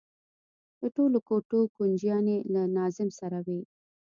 د 0.79 0.81
ټولو 0.95 1.17
کوټو 1.27 1.59
کونجيانې 1.75 2.37
له 2.53 2.61
ناظم 2.75 3.09
سره 3.19 3.39
وي. 3.45 3.61